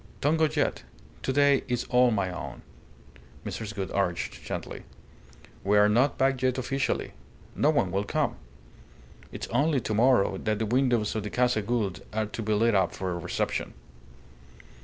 "Don't 0.19 0.37
go 0.37 0.45
yet. 0.51 0.81
To 1.21 1.31
day 1.31 1.61
is 1.67 1.83
all 1.91 2.09
my 2.09 2.31
own," 2.31 2.63
Mrs. 3.45 3.75
Gould 3.75 3.91
urged, 3.93 4.43
gently. 4.43 4.81
"We 5.63 5.77
are 5.77 5.87
not 5.87 6.17
back 6.17 6.41
yet 6.41 6.57
officially. 6.57 7.11
No 7.55 7.69
one 7.69 7.91
will 7.91 8.03
come. 8.05 8.37
It's 9.31 9.45
only 9.49 9.79
to 9.81 9.93
morrow 9.93 10.39
that 10.39 10.57
the 10.57 10.65
windows 10.65 11.13
of 11.15 11.21
the 11.21 11.29
Casa 11.29 11.61
Gould 11.61 12.01
are 12.13 12.25
to 12.25 12.41
be 12.41 12.51
lit 12.51 12.73
up 12.73 12.95
for 12.95 13.11
a 13.11 13.19
reception." 13.19 13.75